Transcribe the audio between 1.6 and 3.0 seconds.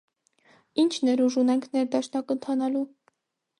ներդաշնակ ընթանալու: